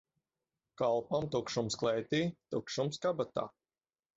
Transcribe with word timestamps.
Kalpam 0.81 1.27
tukšums 1.35 1.77
klētī, 1.83 2.23
tukšums 2.55 3.03
kabatā. 3.05 3.49